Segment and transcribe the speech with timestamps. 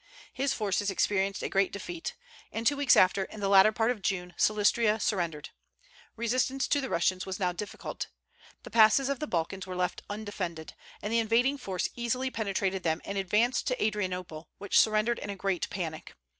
[0.33, 2.15] His forces experienced a great defeat;
[2.51, 5.51] and two weeks after, in the latter part of June, Silistria surrendered.
[6.15, 8.07] Resistance to the Russians was now difficult.
[8.63, 13.03] The passes of the Balkans were left undefended, and the invading force easily penetrated them
[13.05, 16.15] and advanced to Adrianople, which surrendered in a great panic.